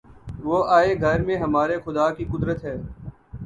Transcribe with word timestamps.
وہ 0.39 0.63
آئے 0.69 0.95
گھر 1.01 1.21
میں 1.21 1.37
ہمارے‘ 1.37 1.77
خدا 1.85 2.09
کی 2.13 2.25
قدرت 2.31 2.63
ہے! 2.65 2.75